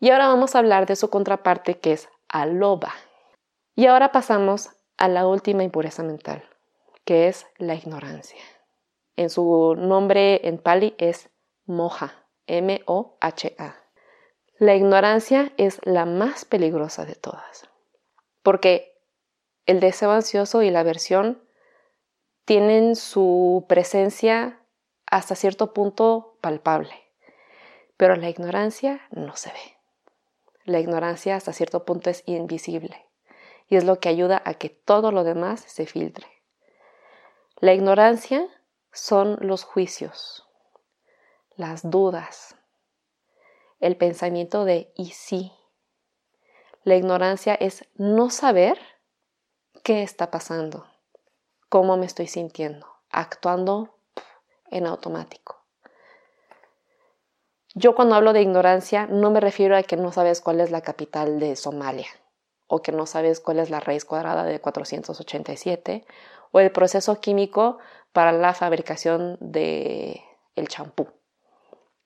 [0.00, 2.92] Y ahora vamos a hablar de su contraparte que es aloba.
[3.74, 6.44] Y ahora pasamos a la última impureza mental,
[7.04, 8.42] que es la ignorancia.
[9.16, 11.30] En su nombre en pali es
[11.66, 13.76] moja, M-O-H-A.
[14.58, 17.68] La ignorancia es la más peligrosa de todas,
[18.42, 18.98] porque
[19.66, 21.42] el deseo ansioso y la aversión
[22.50, 24.58] tienen su presencia
[25.06, 26.90] hasta cierto punto palpable,
[27.96, 29.78] pero la ignorancia no se ve.
[30.64, 33.06] La ignorancia hasta cierto punto es invisible
[33.68, 36.26] y es lo que ayuda a que todo lo demás se filtre.
[37.60, 38.44] La ignorancia
[38.90, 40.48] son los juicios,
[41.54, 42.56] las dudas,
[43.78, 45.52] el pensamiento de ¿y sí?
[46.82, 48.76] La ignorancia es no saber
[49.84, 50.89] qué está pasando,
[51.70, 53.96] cómo me estoy sintiendo, actuando
[54.70, 55.56] en automático.
[57.74, 60.82] Yo cuando hablo de ignorancia no me refiero a que no sabes cuál es la
[60.82, 62.08] capital de Somalia
[62.66, 66.04] o que no sabes cuál es la raíz cuadrada de 487
[66.50, 67.78] o el proceso químico
[68.12, 70.22] para la fabricación de
[70.56, 71.08] el champú.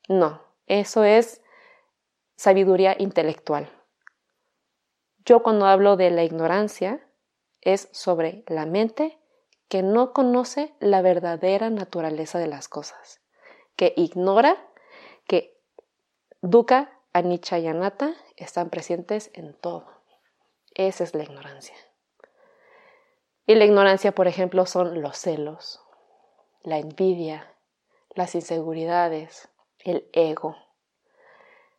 [0.07, 1.40] No, eso es
[2.37, 3.70] sabiduría intelectual.
[5.24, 7.00] Yo cuando hablo de la ignorancia
[7.62, 9.18] es sobre la mente
[9.74, 13.20] que no conoce la verdadera naturaleza de las cosas,
[13.74, 14.56] que ignora
[15.26, 15.60] que
[16.42, 19.84] Dukkha, Anicca y Anatta están presentes en todo.
[20.76, 21.74] Esa es la ignorancia.
[23.48, 25.80] Y la ignorancia, por ejemplo, son los celos,
[26.62, 27.52] la envidia,
[28.10, 29.48] las inseguridades,
[29.80, 30.56] el ego.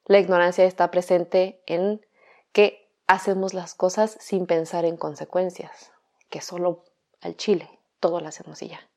[0.04, 2.06] La ignorancia está presente en
[2.52, 5.94] que hacemos las cosas sin pensar en consecuencias,
[6.30, 6.84] que solo
[7.22, 7.75] al chile
[8.06, 8.88] todo lo hacemos y ya.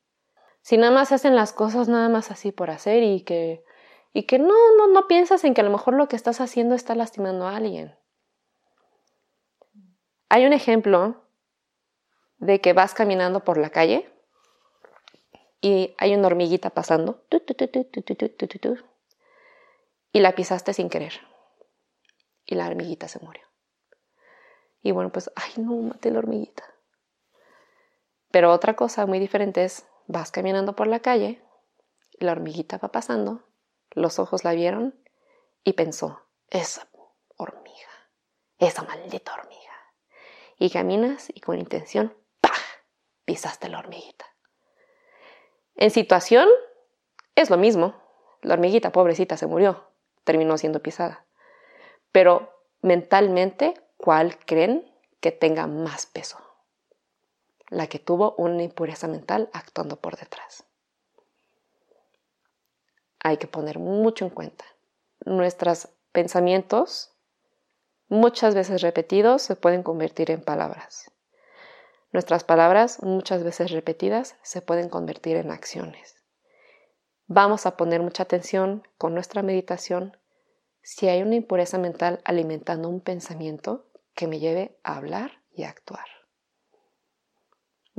[0.61, 3.63] Si nada más hacen las cosas nada más así por hacer y que
[4.13, 6.75] y que no, no, no piensas en que a lo mejor lo que estás haciendo
[6.75, 7.95] está lastimando a alguien.
[10.29, 11.23] Hay un ejemplo
[12.37, 14.07] de que vas caminando por la calle
[15.59, 17.23] y hay una hormiguita pasando
[20.13, 21.13] y la pisaste sin querer
[22.45, 23.43] y la hormiguita se murió.
[24.83, 26.63] Y bueno, pues, ay, no, maté la hormiguita.
[28.31, 31.41] Pero otra cosa muy diferente es, vas caminando por la calle,
[32.19, 33.43] la hormiguita va pasando,
[33.91, 34.95] los ojos la vieron
[35.63, 36.87] y pensó, esa
[37.37, 37.89] hormiga,
[38.57, 39.59] esa maldita hormiga.
[40.57, 42.51] Y caminas y con intención, ¡pah!
[43.25, 44.25] pisaste la hormiguita.
[45.75, 46.49] En situación
[47.35, 47.95] es lo mismo.
[48.41, 49.85] La hormiguita pobrecita se murió,
[50.23, 51.25] terminó siendo pisada.
[52.11, 56.48] Pero mentalmente, ¿cuál creen que tenga más peso?
[57.69, 60.65] La que tuvo una impureza mental actuando por detrás.
[63.21, 64.65] Hay que poner mucho en cuenta.
[65.25, 67.11] Nuestros pensamientos,
[68.07, 71.11] muchas veces repetidos, se pueden convertir en palabras.
[72.11, 76.15] Nuestras palabras, muchas veces repetidas, se pueden convertir en acciones.
[77.27, 80.17] Vamos a poner mucha atención con nuestra meditación
[80.81, 85.69] si hay una impureza mental alimentando un pensamiento que me lleve a hablar y a
[85.69, 86.18] actuar.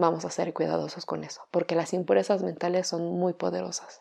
[0.00, 4.00] Vamos a ser cuidadosos con eso, porque las impurezas mentales son muy poderosas.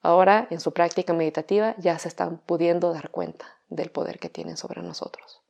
[0.00, 4.56] Ahora, en su práctica meditativa, ya se están pudiendo dar cuenta del poder que tienen
[4.56, 5.42] sobre nosotros.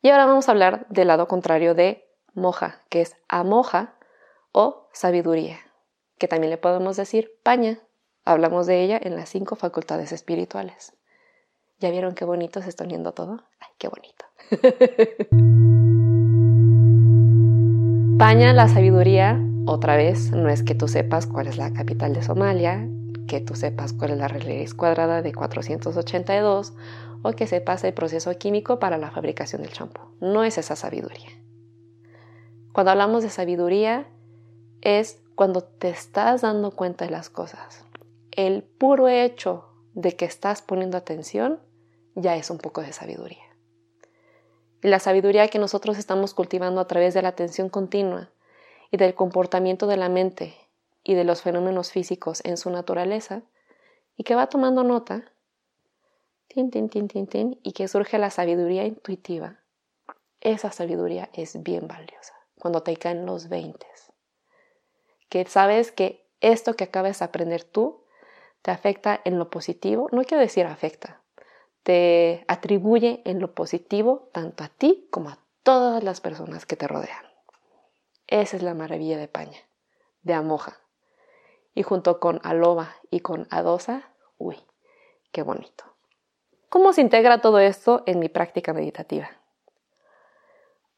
[0.00, 3.96] Y ahora vamos a hablar del lado contrario de moja, que es amoja
[4.52, 5.58] o sabiduría,
[6.18, 7.80] que también le podemos decir paña.
[8.24, 10.92] Hablamos de ella en las cinco facultades espirituales.
[11.80, 13.42] ¿Ya vieron qué bonito se está uniendo todo?
[13.58, 14.24] ¡Ay, qué bonito!
[18.22, 22.22] Paña, la sabiduría, otra vez, no es que tú sepas cuál es la capital de
[22.22, 22.86] Somalia,
[23.26, 26.72] que tú sepas cuál es la raíz cuadrada de 482
[27.22, 30.02] o que sepas el proceso químico para la fabricación del champú.
[30.20, 31.30] No es esa sabiduría.
[32.72, 34.06] Cuando hablamos de sabiduría
[34.82, 37.84] es cuando te estás dando cuenta de las cosas.
[38.30, 41.58] El puro hecho de que estás poniendo atención
[42.14, 43.51] ya es un poco de sabiduría.
[44.82, 48.30] Y la sabiduría que nosotros estamos cultivando a través de la atención continua
[48.90, 50.54] y del comportamiento de la mente
[51.04, 53.42] y de los fenómenos físicos en su naturaleza,
[54.16, 55.32] y que va tomando nota,
[56.48, 59.60] tin, tin, tin, tin, tin, y que surge la sabiduría intuitiva,
[60.40, 64.12] esa sabiduría es bien valiosa cuando te caen los veintes.
[65.28, 68.04] Que sabes que esto que acabas de aprender tú
[68.60, 71.21] te afecta en lo positivo, no quiero decir afecta,
[71.82, 76.88] te atribuye en lo positivo tanto a ti como a todas las personas que te
[76.88, 77.24] rodean.
[78.26, 79.58] Esa es la maravilla de Paña,
[80.22, 80.78] de Amoja.
[81.74, 84.56] Y junto con Aloba y con Adosa, uy,
[85.32, 85.84] qué bonito.
[86.68, 89.30] ¿Cómo se integra todo esto en mi práctica meditativa?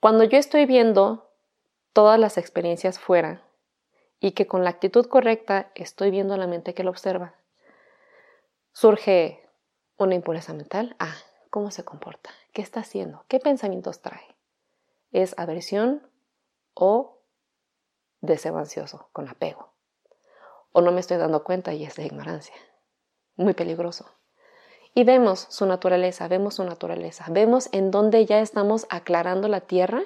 [0.00, 1.30] Cuando yo estoy viendo
[1.92, 3.42] todas las experiencias fuera
[4.20, 7.34] y que con la actitud correcta estoy viendo la mente que lo observa,
[8.72, 9.43] surge
[9.96, 10.96] una impureza mental.
[10.98, 11.16] Ah,
[11.50, 12.30] ¿cómo se comporta?
[12.52, 13.24] ¿Qué está haciendo?
[13.28, 14.36] ¿Qué pensamientos trae?
[15.12, 16.02] ¿Es aversión
[16.74, 17.18] o
[18.20, 19.72] deseo ansioso, con apego?
[20.72, 22.54] ¿O no me estoy dando cuenta y es de ignorancia?
[23.36, 24.06] Muy peligroso
[24.94, 30.02] y vemos su naturaleza, vemos su naturaleza, vemos en dónde ya estamos aclarando la tierra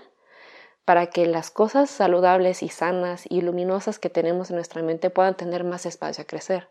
[0.86, 5.36] para que las cosas saludables y sanas y luminosas que tenemos en nuestra mente puedan
[5.36, 6.68] tener más espacio a crecer.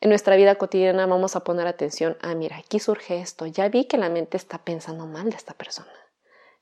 [0.00, 3.84] En nuestra vida cotidiana vamos a poner atención, ah, mira, aquí surge esto, ya vi
[3.84, 5.92] que la mente está pensando mal de esta persona.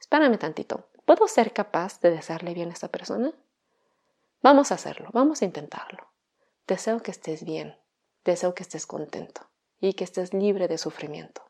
[0.00, 3.32] Espérame tantito, ¿puedo ser capaz de desearle bien a esta persona?
[4.42, 6.08] Vamos a hacerlo, vamos a intentarlo.
[6.66, 7.76] Deseo que estés bien,
[8.24, 9.42] deseo que estés contento
[9.80, 11.42] y que estés libre de sufrimiento.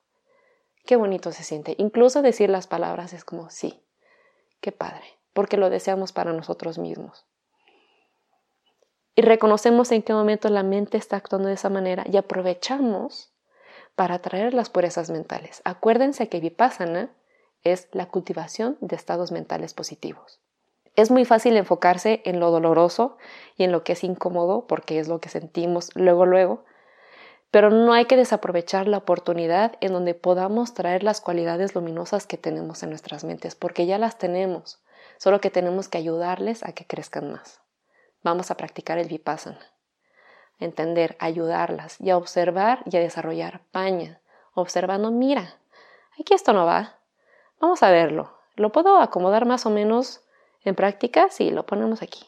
[0.85, 1.75] Qué bonito se siente.
[1.79, 3.83] Incluso decir las palabras es como sí,
[4.61, 7.27] qué padre, porque lo deseamos para nosotros mismos.
[9.19, 13.33] Y reconocemos en qué momento la mente está actuando de esa manera y aprovechamos
[13.97, 15.61] para atraer las purezas mentales.
[15.65, 17.11] Acuérdense que vipassana
[17.65, 20.39] es la cultivación de estados mentales positivos.
[20.95, 23.17] Es muy fácil enfocarse en lo doloroso
[23.57, 26.63] y en lo que es incómodo porque es lo que sentimos luego luego,
[27.51, 32.37] pero no hay que desaprovechar la oportunidad en donde podamos traer las cualidades luminosas que
[32.37, 34.81] tenemos en nuestras mentes, porque ya las tenemos,
[35.17, 37.61] solo que tenemos que ayudarles a que crezcan más.
[38.23, 39.61] Vamos a practicar el vipassana,
[40.59, 43.63] entender, ayudarlas y a observar y a desarrollar.
[43.71, 44.21] Paña,
[44.55, 45.59] observando, mira,
[46.19, 46.99] aquí esto no va,
[47.61, 50.25] vamos a verlo, lo puedo acomodar más o menos
[50.65, 52.27] en práctica, sí, lo ponemos aquí.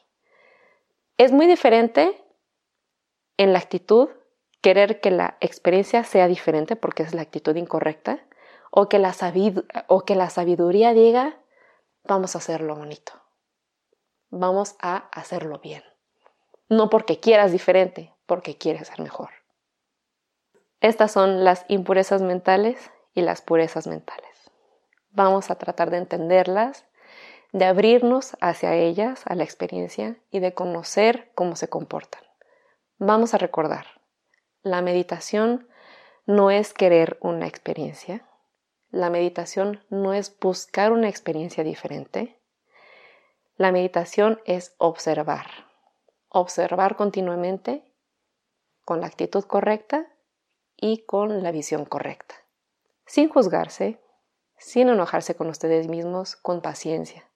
[1.19, 2.25] Es muy diferente
[3.37, 4.09] en la actitud
[4.61, 8.21] querer que la experiencia sea diferente porque es la actitud incorrecta,
[8.71, 9.15] o que la,
[9.89, 11.37] o que la sabiduría diga,
[12.05, 13.13] vamos a hacerlo bonito,
[14.31, 15.83] vamos a hacerlo bien.
[16.69, 19.31] No porque quieras diferente, porque quieres ser mejor.
[20.81, 24.51] Estas son las impurezas mentales y las purezas mentales.
[25.11, 26.87] Vamos a tratar de entenderlas,
[27.53, 32.23] de abrirnos hacia ellas, a la experiencia y de conocer cómo se comportan.
[32.99, 33.87] Vamos a recordar,
[34.63, 35.69] la meditación
[36.27, 38.27] no es querer una experiencia.
[38.91, 42.40] La meditación no es buscar una experiencia diferente.
[43.61, 45.45] La meditación es observar.
[46.31, 47.85] Observar continuamente
[48.87, 50.07] con la actitud correcta
[50.79, 52.37] y con la visión correcta.
[53.05, 54.01] Sin juzgarse,
[54.57, 57.29] sin enojarse con ustedes mismos, con paciencia.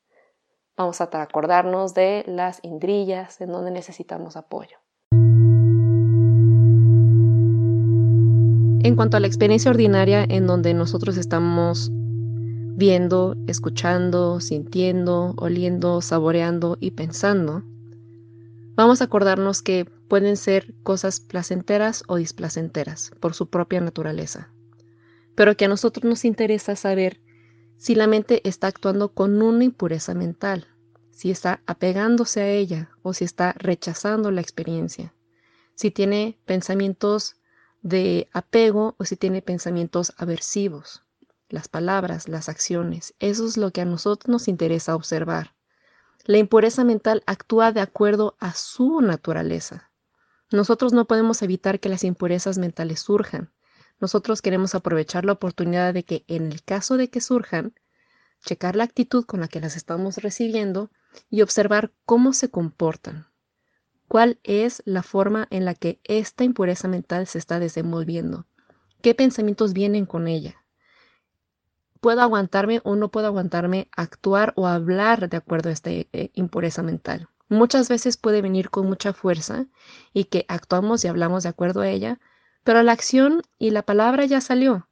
[0.78, 4.78] Vamos a acordarnos de las indrillas en donde necesitamos apoyo.
[8.82, 11.90] En cuanto a la experiencia ordinaria en donde nosotros estamos
[12.76, 17.62] viendo, escuchando, sintiendo, oliendo, saboreando y pensando,
[18.74, 24.50] vamos a acordarnos que pueden ser cosas placenteras o displacenteras por su propia naturaleza,
[25.34, 27.20] pero que a nosotros nos interesa saber
[27.76, 30.66] si la mente está actuando con una impureza mental,
[31.10, 35.14] si está apegándose a ella o si está rechazando la experiencia,
[35.74, 37.36] si tiene pensamientos
[37.82, 41.03] de apego o si tiene pensamientos aversivos.
[41.54, 45.54] Las palabras, las acciones, eso es lo que a nosotros nos interesa observar.
[46.24, 49.92] La impureza mental actúa de acuerdo a su naturaleza.
[50.50, 53.52] Nosotros no podemos evitar que las impurezas mentales surjan.
[54.00, 57.72] Nosotros queremos aprovechar la oportunidad de que en el caso de que surjan,
[58.44, 60.90] checar la actitud con la que las estamos recibiendo
[61.30, 63.28] y observar cómo se comportan
[64.08, 68.44] cuál es la forma en la que esta impureza mental se está desenvolviendo,
[69.02, 70.63] qué pensamientos vienen con ella.
[72.04, 76.82] ¿Puedo aguantarme o no puedo aguantarme actuar o hablar de acuerdo a esta eh, impureza
[76.82, 77.30] mental?
[77.48, 79.64] Muchas veces puede venir con mucha fuerza
[80.12, 82.20] y que actuamos y hablamos de acuerdo a ella,
[82.62, 84.86] pero la acción y la palabra ya salió.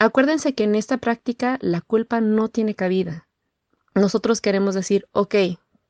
[0.00, 3.28] Acuérdense que en esta práctica la culpa no tiene cabida.
[3.94, 5.36] Nosotros queremos decir, ok,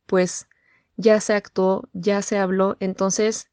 [0.04, 0.46] pues
[0.98, 3.48] ya se actuó, ya se habló, entonces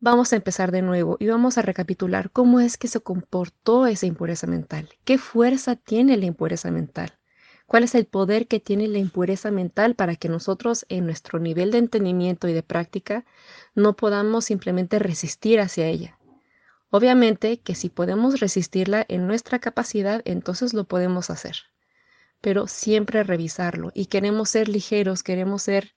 [0.00, 4.06] vamos a empezar de nuevo y vamos a recapitular cómo es que se comportó esa
[4.06, 7.18] impureza mental, qué fuerza tiene la impureza mental,
[7.66, 11.70] cuál es el poder que tiene la impureza mental para que nosotros en nuestro nivel
[11.70, 13.24] de entendimiento y de práctica
[13.74, 16.18] no podamos simplemente resistir hacia ella.
[16.90, 21.56] Obviamente que si podemos resistirla en nuestra capacidad, entonces lo podemos hacer.
[22.40, 25.94] pero siempre revisarlo y queremos ser ligeros, queremos ser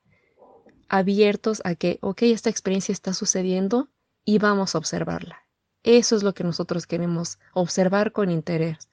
[0.93, 3.89] abiertos a que, ok, esta experiencia está sucediendo
[4.25, 5.39] y vamos a observarla.
[5.81, 8.89] Eso es lo que nosotros queremos, observar con interés.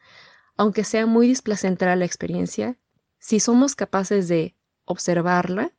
[0.57, 2.79] Aunque sea muy displacentera la experiencia,
[3.19, 5.73] si somos capaces de observarla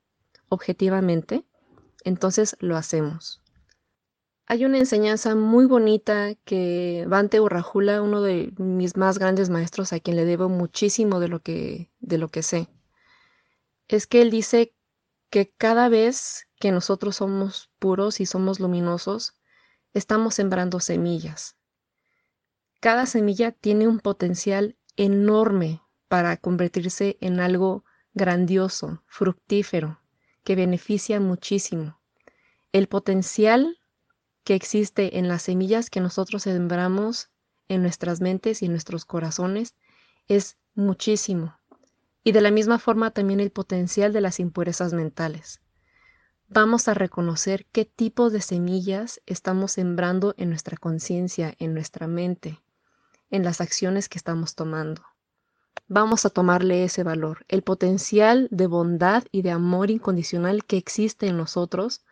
[0.48, 1.44] objetivamente,
[2.04, 3.42] entonces lo hacemos.
[4.46, 10.00] Hay una enseñanza muy bonita que Bante Urrahula, uno de mis más grandes maestros, a
[10.00, 12.68] quien le debo muchísimo de lo que, de lo que sé,
[13.88, 14.76] es que él dice
[15.32, 19.34] que cada vez que nosotros somos puros y somos luminosos,
[19.94, 21.56] estamos sembrando semillas.
[22.82, 30.02] Cada semilla tiene un potencial enorme para convertirse en algo grandioso, fructífero,
[30.44, 32.02] que beneficia muchísimo.
[32.74, 33.80] El potencial
[34.44, 37.30] que existe en las semillas que nosotros sembramos
[37.70, 39.76] en nuestras mentes y en nuestros corazones
[40.28, 41.61] es muchísimo.
[42.24, 45.60] Y de la misma forma también el potencial de las impurezas mentales.
[46.48, 52.62] Vamos a reconocer qué tipo de semillas estamos sembrando en nuestra conciencia, en nuestra mente,
[53.30, 55.02] en las acciones que estamos tomando.
[55.88, 61.28] Vamos a tomarle ese valor, el potencial de bondad y de amor incondicional que existe
[61.28, 62.04] en nosotros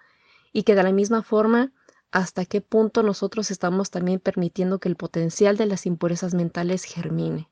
[0.54, 1.72] y que de la misma forma
[2.12, 7.50] hasta qué punto nosotros estamos también permitiendo que el potencial de las impurezas mentales germine.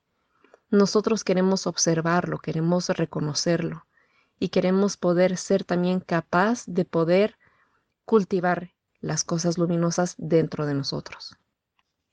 [0.69, 3.85] Nosotros queremos observarlo, queremos reconocerlo
[4.39, 7.37] y queremos poder ser también capaz de poder
[8.05, 11.37] cultivar las cosas luminosas dentro de nosotros.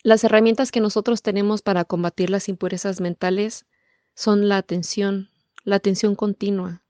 [0.02, 3.66] Las herramientas que nosotros tenemos para combatir las impurezas mentales
[4.14, 5.30] son la atención,
[5.64, 6.82] la atención continua,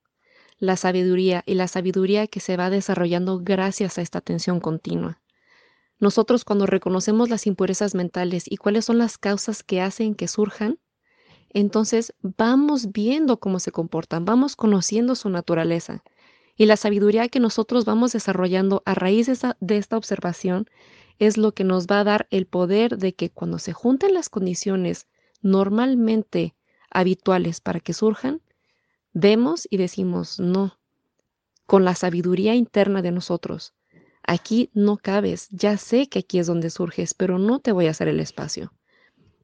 [0.59, 5.21] la sabiduría y la sabiduría que se va desarrollando gracias a esta atención continua.
[5.99, 10.79] Nosotros cuando reconocemos las impurezas mentales y cuáles son las causas que hacen que surjan,
[11.55, 16.03] entonces vamos viendo cómo se comportan, vamos conociendo su naturaleza.
[16.57, 20.69] Y la sabiduría que nosotros vamos desarrollando a raíz de, esta observación
[21.21, 24.29] es lo que nos va a dar el poder de que cuando se junten las
[24.29, 25.07] condiciones
[25.43, 26.55] normalmente
[26.91, 28.43] habituales para que surjan,
[29.13, 30.77] vemos y decimos no.
[31.67, 33.75] Con la sabiduría interna de nosotros,
[34.25, 37.91] aquí no cabes, ya sé que aquí es donde surges, pero no te voy a
[37.91, 38.73] hacer el espacio.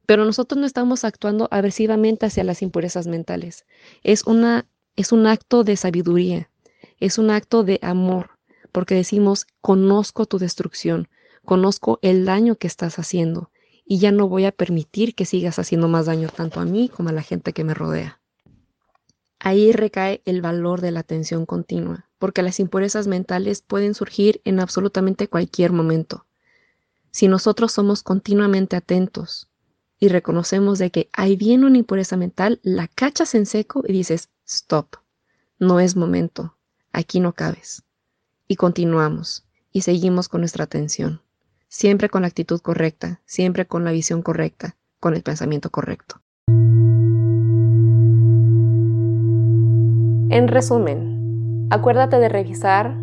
[0.05, 3.65] Pero nosotros no estamos actuando agresivamente hacia las impurezas mentales.
[4.03, 6.49] Es, una, es un acto de sabiduría,
[6.99, 8.31] es un acto de amor,
[8.71, 11.07] porque decimos, conozco tu destrucción,
[11.45, 13.51] conozco el daño que estás haciendo
[13.85, 17.09] y ya no voy a permitir que sigas haciendo más daño tanto a mí como
[17.09, 18.21] a la gente que me rodea.
[19.39, 24.59] Ahí recae el valor de la atención continua, porque las impurezas mentales pueden surgir en
[24.59, 26.25] absolutamente cualquier momento.
[27.09, 29.49] Si nosotros somos continuamente atentos
[30.01, 34.29] y reconocemos de que hay bien una impureza mental, la cachas en seco y dices,
[34.47, 34.95] stop,
[35.59, 36.57] no es momento,
[36.91, 37.83] aquí no cabes.
[38.47, 41.21] Y continuamos y seguimos con nuestra atención,
[41.67, 46.19] siempre con la actitud correcta, siempre con la visión correcta, con el pensamiento correcto.
[50.31, 52.97] En resumen, acuérdate de revisar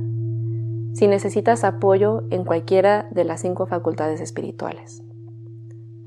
[0.94, 5.01] si necesitas apoyo en cualquiera de las cinco facultades espirituales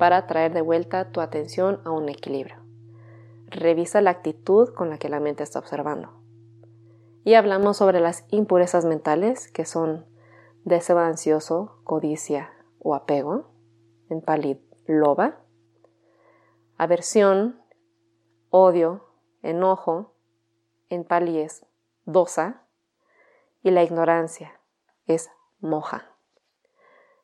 [0.01, 2.55] para traer de vuelta tu atención a un equilibrio.
[3.45, 6.11] Revisa la actitud con la que la mente está observando.
[7.23, 10.07] Y hablamos sobre las impurezas mentales, que son
[10.63, 13.51] deseo ansioso, codicia o apego,
[14.09, 15.37] en pali loba,
[16.79, 17.61] aversión,
[18.49, 19.05] odio,
[19.43, 20.15] enojo,
[20.89, 21.63] en pali es
[22.05, 22.63] dosa
[23.61, 24.59] y la ignorancia
[25.05, 25.29] es
[25.59, 26.10] moja.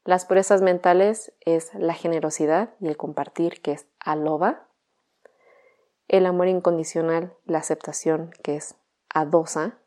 [0.08, 4.66] Las purezas mentales es la generosidad y el compartir, que es aloba.
[6.08, 8.76] El amor incondicional, la aceptación, que es
[9.14, 9.80] adosa.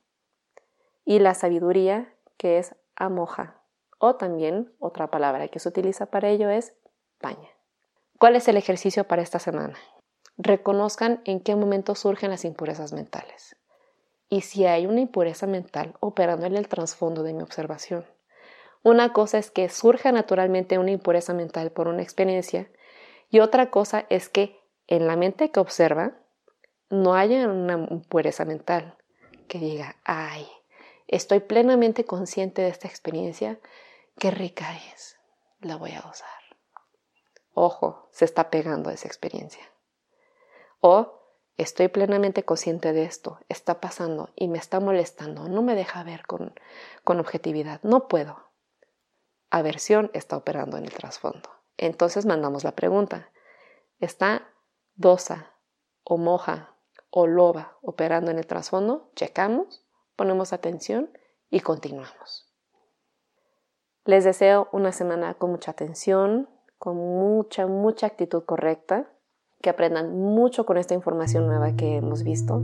[1.06, 3.62] Y la sabiduría, que es amoja.
[3.98, 6.74] O también otra palabra que se utiliza para ello es
[7.18, 7.48] paña.
[8.18, 9.78] ¿Cuál es el ejercicio para esta semana?
[10.36, 13.56] Reconozcan en qué momento surgen las impurezas mentales
[14.28, 18.04] y si hay una impureza mental operando en el trasfondo de mi observación.
[18.82, 22.70] Una cosa es que surja naturalmente una impureza mental por una experiencia
[23.28, 26.14] y otra cosa es que en la mente que observa
[26.88, 28.96] no haya una impureza mental
[29.48, 30.46] que diga, ay,
[31.06, 33.58] estoy plenamente consciente de esta experiencia,
[34.18, 35.16] qué rica es,
[35.60, 36.28] la voy a gozar.
[37.52, 39.62] Ojo, se está pegando esa experiencia.
[40.80, 41.20] O
[41.60, 46.26] Estoy plenamente consciente de esto, está pasando y me está molestando, no me deja ver
[46.26, 46.54] con,
[47.04, 48.49] con objetividad, no puedo.
[49.50, 51.50] Aversión está operando en el trasfondo.
[51.76, 53.30] Entonces mandamos la pregunta,
[53.98, 54.48] ¿está
[54.94, 55.54] dosa
[56.04, 56.76] o moja
[57.10, 59.84] o loba operando en el trasfondo, checamos,
[60.16, 61.10] ponemos atención
[61.50, 62.52] y continuamos.
[64.04, 66.48] Les deseo una semana con mucha atención,
[66.78, 69.10] con mucha, mucha actitud correcta,
[69.60, 72.62] que aprendan mucho con esta información nueva que hemos visto.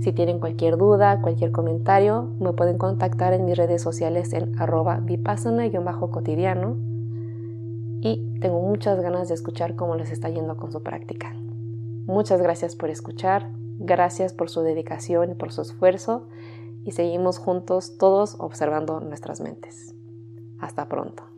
[0.00, 5.00] Si tienen cualquier duda, cualquier comentario, me pueden contactar en mis redes sociales en arroba
[5.00, 6.76] vipassana-cotidiano
[8.00, 11.34] y tengo muchas ganas de escuchar cómo les está yendo con su práctica.
[12.06, 16.28] Muchas gracias por escuchar, gracias por su dedicación y por su esfuerzo
[16.84, 19.94] y seguimos juntos todos observando nuestras mentes.
[20.58, 21.33] Hasta pronto.